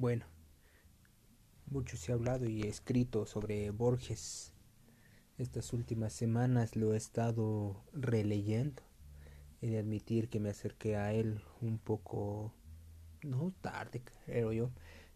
Bueno, 0.00 0.24
mucho 1.70 1.98
se 1.98 2.10
ha 2.10 2.14
hablado 2.14 2.46
y 2.46 2.62
escrito 2.62 3.26
sobre 3.26 3.70
Borges. 3.70 4.54
Estas 5.36 5.74
últimas 5.74 6.14
semanas 6.14 6.74
lo 6.74 6.94
he 6.94 6.96
estado 6.96 7.84
releyendo. 7.92 8.82
He 9.60 9.68
de 9.68 9.78
admitir 9.78 10.30
que 10.30 10.40
me 10.40 10.48
acerqué 10.48 10.96
a 10.96 11.12
él 11.12 11.42
un 11.60 11.76
poco, 11.76 12.50
no 13.22 13.52
tarde, 13.60 14.00
creo 14.24 14.54
yo. 14.54 14.70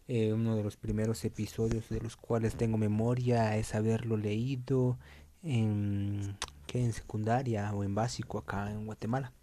Eh, 0.07 0.33
uno 0.33 0.55
de 0.55 0.63
los 0.63 0.77
primeros 0.77 1.25
episodios 1.25 1.89
de 1.89 1.99
los 1.99 2.15
cuales 2.15 2.53
tengo 2.53 2.77
memoria 2.77 3.57
es 3.57 3.73
haberlo 3.73 4.17
leído 4.17 4.99
en, 5.41 6.37
que 6.67 6.85
en 6.85 6.93
secundaria 6.93 7.73
o 7.73 7.83
en 7.83 7.95
básico 7.95 8.37
acá 8.37 8.69
en 8.69 8.85
Guatemala. 8.85 9.33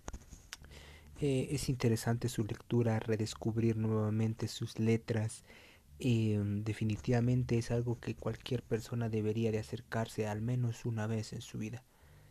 Eh, 1.25 1.55
es 1.55 1.69
interesante 1.69 2.29
su 2.29 2.43
lectura, 2.45 2.99
redescubrir 2.99 3.77
nuevamente 3.77 4.49
sus 4.49 4.81
letras. 4.81 5.45
Mm, 6.01 6.65
definitivamente 6.65 7.59
es 7.59 7.71
algo 7.71 8.01
que 8.01 8.17
cualquier 8.17 8.65
persona 8.65 9.09
debería 9.09 9.53
de 9.53 9.61
acercarse 9.61 10.27
al 10.27 10.43
menos 10.43 10.85
una 10.85 11.07
vez 11.07 11.33
en 11.33 11.41
su 11.41 11.59
vida. 11.59 11.85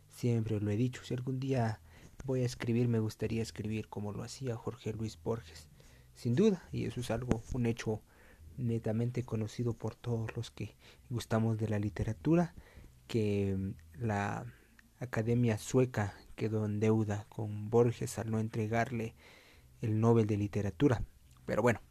Siempre 0.10 0.60
lo 0.60 0.70
he 0.70 0.76
dicho, 0.76 1.06
si 1.06 1.14
algún 1.14 1.40
día 1.40 1.80
voy 2.26 2.42
a 2.42 2.46
escribir 2.46 2.90
me 2.90 3.00
gustaría 3.00 3.42
escribir 3.42 3.88
como 3.88 4.12
lo 4.12 4.24
hacía 4.24 4.58
Jorge 4.58 4.92
Luis 4.92 5.18
Borges. 5.24 5.70
Sin 6.14 6.36
duda, 6.36 6.68
y 6.74 6.84
eso 6.84 7.00
es 7.00 7.12
algo, 7.12 7.42
un 7.54 7.68
hecho 7.68 8.02
netamente 8.58 9.24
conocido 9.24 9.72
por 9.74 9.96
todos 9.96 10.36
los 10.36 10.52
que 10.52 10.76
gustamos 11.10 11.58
de 11.58 11.70
la 11.70 11.80
literatura, 11.80 12.56
que 13.08 13.56
mm, 13.58 14.04
la 14.04 14.46
Academia 15.00 15.58
Sueca 15.58 16.14
quedó 16.42 16.66
en 16.66 16.80
deuda 16.80 17.28
con 17.30 17.70
Borges 17.70 18.18
al 18.18 18.32
no 18.32 18.40
entregarle 18.40 19.14
el 19.84 20.00
Nobel 20.00 20.26
de 20.26 20.38
Literatura. 20.38 21.04
Pero 21.46 21.62
bueno, 21.62 21.82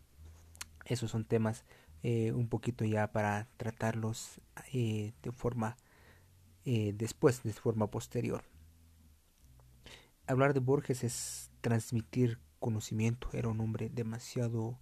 esos 0.87 1.13
son 1.13 1.25
temas 1.25 1.65
eh, 2.03 2.33
un 2.33 2.49
poquito 2.49 2.85
ya 2.85 3.13
para 3.13 3.47
tratarlos 3.59 4.41
eh, 4.73 5.13
de 5.23 5.31
forma 5.31 5.77
eh, 6.65 6.93
después, 6.97 7.45
de 7.45 7.53
forma 7.53 7.93
posterior. 7.93 8.43
Hablar 10.27 10.53
de 10.53 10.59
Borges 10.59 11.05
es 11.05 11.53
transmitir 11.61 12.41
conocimiento. 12.59 13.29
Era 13.33 13.51
un 13.51 13.61
hombre 13.61 13.89
demasiado 13.89 14.81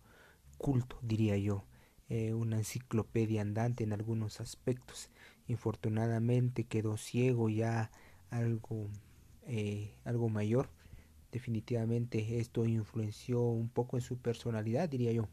culto, 0.56 0.98
diría 1.02 1.36
yo. 1.36 1.66
una 2.08 2.56
enciclopedia 2.56 3.42
andante 3.42 3.84
en 3.84 3.92
algunos 3.92 4.40
aspectos. 4.40 5.10
Infortunadamente 5.46 6.64
quedó 6.64 6.96
ciego 6.96 7.50
ya 7.50 7.90
algo 8.30 8.88
eh, 9.48 9.92
algo 10.04 10.28
mayor. 10.28 10.70
Definitivamente 11.32 12.38
esto 12.40 12.66
influenció 12.66 13.42
un 13.42 13.68
poco 13.70 13.96
en 13.98 14.02
su 14.02 14.18
personalidad, 14.18 14.88
diría 14.88 15.12
yo. 15.12 15.28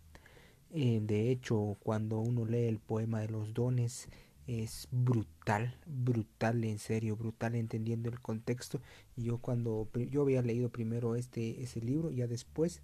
Eh, 0.72 1.00
de 1.02 1.32
hecho, 1.32 1.78
cuando 1.82 2.20
uno 2.20 2.46
lee 2.46 2.66
el 2.68 2.80
poema 2.80 3.22
de 3.22 3.30
los 3.30 3.54
dones, 3.54 4.10
es 4.48 4.88
brutal, 4.92 5.78
brutal 5.88 6.64
en 6.66 6.80
serio, 6.80 7.16
brutal 7.18 7.56
entendiendo 7.56 8.10
el 8.10 8.20
contexto. 8.22 8.82
Yo 9.16 9.40
cuando 9.40 9.90
yo 10.12 10.22
había 10.24 10.42
leído 10.42 10.70
primero 10.70 11.16
este 11.16 11.64
ese 11.64 11.82
libro, 11.82 12.12
ya 12.12 12.28
después 12.28 12.82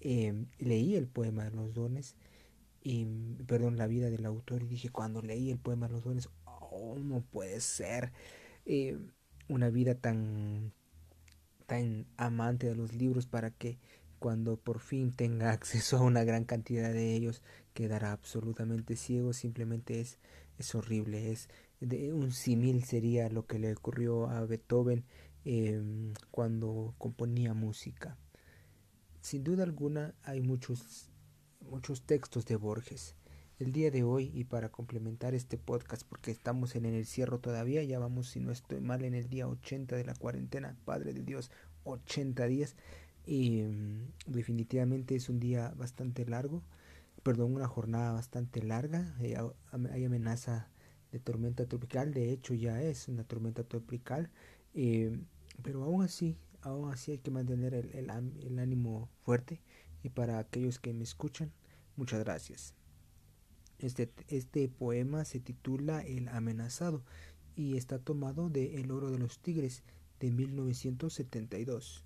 em, 0.00 0.46
leí 0.58 0.96
el 0.96 1.08
poema 1.08 1.44
de 1.44 1.50
los 1.52 1.74
dones 1.74 2.16
y 2.82 3.06
perdón 3.46 3.76
la 3.78 3.86
vida 3.88 4.10
del 4.10 4.26
autor 4.26 4.62
y 4.62 4.68
dije 4.68 4.90
cuando 4.90 5.22
leí 5.22 5.50
el 5.50 5.58
poema 5.58 5.88
de 5.88 5.94
los 5.94 6.04
dones, 6.04 6.28
oh, 6.44 6.96
no 6.98 7.22
puede 7.22 7.60
ser. 7.60 8.12
Eh, 8.66 8.98
una 9.48 9.70
vida 9.70 9.94
tan 9.94 10.72
tan 11.66 12.06
amante 12.16 12.68
de 12.68 12.76
los 12.76 12.92
libros 12.92 13.26
para 13.26 13.50
que 13.50 13.78
cuando 14.18 14.56
por 14.56 14.80
fin 14.80 15.12
tenga 15.12 15.50
acceso 15.52 15.98
a 15.98 16.02
una 16.02 16.24
gran 16.24 16.44
cantidad 16.44 16.92
de 16.92 17.14
ellos 17.14 17.42
quedará 17.74 18.12
absolutamente 18.12 18.96
ciego. 18.96 19.32
Simplemente 19.32 20.00
es 20.00 20.18
es 20.58 20.74
horrible 20.74 21.32
es 21.32 21.48
de 21.80 22.12
un 22.14 22.32
símil 22.32 22.84
sería 22.84 23.28
lo 23.28 23.46
que 23.46 23.58
le 23.58 23.72
ocurrió 23.74 24.28
a 24.30 24.44
Beethoven 24.46 25.04
eh, 25.44 25.82
cuando 26.30 26.94
componía 26.98 27.52
música. 27.52 28.16
Sin 29.20 29.44
duda 29.44 29.64
alguna 29.64 30.14
hay 30.22 30.40
muchos 30.40 31.10
muchos 31.60 32.02
textos 32.02 32.46
de 32.46 32.56
Borges 32.56 33.16
el 33.58 33.72
día 33.72 33.90
de 33.90 34.02
hoy 34.02 34.30
y 34.34 34.44
para 34.44 34.68
complementar 34.68 35.34
este 35.34 35.56
podcast 35.56 36.02
porque 36.06 36.30
estamos 36.30 36.76
en 36.76 36.84
el 36.84 36.94
encierro 36.94 37.38
todavía, 37.38 37.82
ya 37.82 37.98
vamos 37.98 38.28
si 38.28 38.40
no 38.40 38.52
estoy 38.52 38.80
mal 38.80 39.04
en 39.04 39.14
el 39.14 39.28
día 39.30 39.48
80 39.48 39.96
de 39.96 40.04
la 40.04 40.14
cuarentena, 40.14 40.76
Padre 40.84 41.14
de 41.14 41.22
Dios, 41.22 41.50
80 41.84 42.46
días 42.46 42.76
y 43.24 43.62
mm, 43.62 44.12
definitivamente 44.26 45.16
es 45.16 45.30
un 45.30 45.40
día 45.40 45.72
bastante 45.76 46.26
largo, 46.26 46.62
perdón, 47.22 47.54
una 47.54 47.66
jornada 47.66 48.12
bastante 48.12 48.62
larga, 48.62 49.16
eh, 49.20 49.36
hay 49.90 50.04
amenaza 50.04 50.68
de 51.10 51.18
tormenta 51.18 51.66
tropical, 51.66 52.12
de 52.12 52.32
hecho 52.32 52.52
ya 52.52 52.82
es 52.82 53.08
una 53.08 53.24
tormenta 53.24 53.64
tropical, 53.64 54.30
eh, 54.74 55.18
pero 55.62 55.82
aún 55.82 56.02
así, 56.02 56.36
aún 56.60 56.92
así 56.92 57.12
hay 57.12 57.18
que 57.18 57.30
mantener 57.30 57.74
el, 57.74 58.10
ánimo 58.10 59.08
fuerte 59.24 59.62
y 60.02 60.10
para 60.10 60.38
aquellos 60.38 60.78
que 60.78 60.92
me 60.92 61.04
escuchan, 61.04 61.50
muchas 61.96 62.20
gracias. 62.20 62.75
Este, 63.78 64.10
este 64.28 64.68
poema 64.68 65.24
se 65.24 65.40
titula 65.40 66.00
El 66.00 66.28
amenazado 66.28 67.02
y 67.56 67.76
está 67.76 67.98
tomado 67.98 68.48
de 68.48 68.80
El 68.80 68.90
oro 68.90 69.10
de 69.10 69.18
los 69.18 69.38
tigres 69.38 69.82
de 70.20 70.30
1972. 70.30 72.04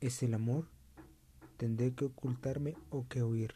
¿Es 0.00 0.22
el 0.22 0.32
amor? 0.34 0.66
Tendré 1.58 1.92
que 1.92 2.06
ocultarme 2.06 2.74
o 2.88 3.06
que 3.06 3.22
huir. 3.22 3.54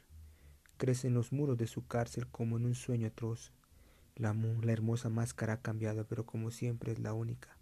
Crece 0.77 1.09
en 1.09 1.15
los 1.15 1.33
muros 1.33 1.57
de 1.57 1.67
su 1.67 1.87
cárcel 1.87 2.27
como 2.27 2.59
en 2.59 2.67
un 2.67 2.75
sueño 2.75 3.07
atroz. 3.07 3.53
La, 4.17 4.35
la 4.35 4.73
hermosa 4.73 5.09
máscara 5.09 5.55
ha 5.55 5.63
cambiado, 5.63 6.07
pero 6.07 6.27
como 6.27 6.51
siempre 6.51 6.93
es 6.93 6.99
la 6.99 7.15
única. 7.15 7.57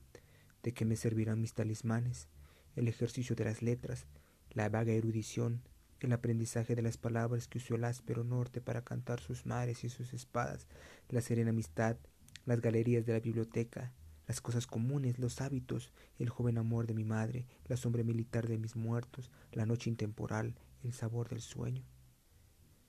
¿De 0.64 0.72
qué 0.72 0.84
me 0.84 0.96
servirán 0.96 1.40
mis 1.40 1.54
talismanes? 1.54 2.28
El 2.74 2.88
ejercicio 2.88 3.36
de 3.36 3.44
las 3.44 3.62
letras, 3.62 4.06
la 4.50 4.68
vaga 4.68 4.92
erudición, 4.92 5.62
el 6.06 6.12
aprendizaje 6.12 6.74
de 6.74 6.82
las 6.82 6.96
palabras 6.96 7.48
que 7.48 7.58
usó 7.58 7.74
el 7.74 7.84
áspero 7.84 8.24
norte 8.24 8.60
para 8.60 8.82
cantar 8.82 9.20
sus 9.20 9.46
mares 9.46 9.84
y 9.84 9.88
sus 9.88 10.12
espadas, 10.12 10.66
la 11.08 11.20
serena 11.20 11.50
amistad, 11.50 11.96
las 12.44 12.60
galerías 12.60 13.06
de 13.06 13.12
la 13.12 13.20
biblioteca, 13.20 13.92
las 14.26 14.40
cosas 14.40 14.66
comunes, 14.66 15.18
los 15.18 15.40
hábitos, 15.40 15.92
el 16.18 16.28
joven 16.28 16.58
amor 16.58 16.86
de 16.86 16.94
mi 16.94 17.04
madre, 17.04 17.46
la 17.66 17.76
sombra 17.76 18.02
militar 18.02 18.48
de 18.48 18.58
mis 18.58 18.76
muertos, 18.76 19.30
la 19.52 19.66
noche 19.66 19.90
intemporal, 19.90 20.54
el 20.82 20.92
sabor 20.92 21.28
del 21.28 21.40
sueño. 21.40 21.84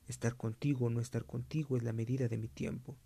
Estar 0.07 0.35
contigo 0.35 0.85
o 0.85 0.90
no 0.90 1.00
estar 1.00 1.25
contigo 1.25 1.78
es 1.78 1.84
la 1.84 1.94
medida 1.94 2.28
de 2.28 2.38
mi 2.38 2.47
tiempo. 2.47 2.97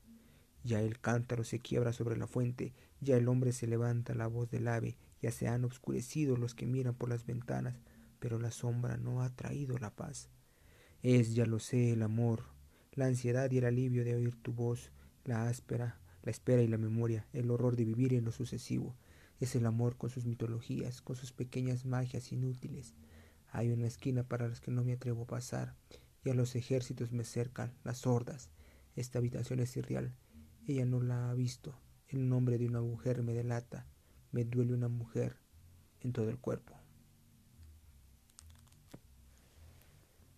Ya 0.64 0.82
el 0.82 1.00
cántaro 1.00 1.44
se 1.44 1.60
quiebra 1.60 1.94
sobre 1.94 2.18
la 2.18 2.28
fuente, 2.28 2.74
ya 3.00 3.16
el 3.16 3.28
hombre 3.28 3.54
se 3.54 3.68
levanta 3.68 4.16
la 4.16 4.28
voz 4.28 4.50
del 4.50 4.68
ave, 4.68 4.98
ya 5.22 5.32
se 5.32 5.48
han 5.48 5.64
obscurecido 5.64 6.36
los 6.38 6.56
que 6.56 6.66
miran 6.66 6.96
por 6.96 7.10
las 7.10 7.26
ventanas, 7.26 7.82
pero 8.20 8.40
la 8.40 8.52
sombra 8.52 8.98
no 8.98 9.22
ha 9.22 9.30
traído 9.36 9.78
la 9.78 9.96
paz. 9.96 10.30
Es, 11.04 11.36
ya 11.36 11.46
lo 11.46 11.60
sé, 11.60 11.94
el 11.94 12.02
amor, 12.02 12.44
la 12.94 13.06
ansiedad 13.06 13.50
y 13.52 13.60
el 13.60 13.66
alivio 13.66 14.04
de 14.04 14.16
oír 14.16 14.36
tu 14.36 14.54
voz, 14.54 14.92
la 15.24 15.48
áspera, 15.48 16.00
la 16.24 16.32
espera 16.32 16.62
y 16.62 16.68
la 16.68 16.78
memoria, 16.78 17.28
el 17.34 17.52
horror 17.52 17.76
de 17.76 17.86
vivir 17.86 18.14
en 18.14 18.26
lo 18.26 18.32
sucesivo. 18.32 18.96
Es 19.40 19.56
el 19.56 19.66
amor 19.66 19.98
con 19.98 20.10
sus 20.10 20.26
mitologías, 20.26 21.02
con 21.02 21.16
sus 21.16 21.32
pequeñas 21.32 21.86
magias 21.86 22.32
inútiles. 22.32 22.96
Hay 23.52 23.72
una 23.72 23.88
esquina 23.88 24.24
para 24.24 24.48
las 24.48 24.60
que 24.60 24.72
no 24.72 24.84
me 24.84 24.94
atrevo 24.94 25.24
a 25.24 25.28
pasar, 25.28 25.76
y 26.26 26.30
a 26.30 26.34
los 26.34 26.56
ejércitos 26.56 27.12
me 27.12 27.24
cercan, 27.24 27.74
las 27.84 28.08
hordas. 28.08 28.50
Esta 28.96 29.20
habitación 29.20 29.60
es 29.60 29.78
irreal. 29.78 30.16
Ella 30.66 30.86
no 30.86 31.02
la 31.02 31.30
ha 31.30 31.34
visto. 31.34 31.80
El 32.08 32.28
nombre 32.28 32.58
de 32.58 32.66
una 32.66 32.82
mujer 32.82 33.22
me 33.22 33.34
delata. 33.34 33.86
Me 34.32 34.44
duele 34.44 34.74
una 34.74 34.88
mujer 34.88 35.38
en 36.02 36.14
todo 36.14 36.30
el 36.30 36.40
cuerpo. 36.40 36.76